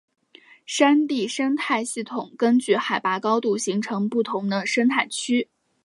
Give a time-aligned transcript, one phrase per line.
[0.65, 5.47] 山地生态系统根据海拔高度形成不同的生态区。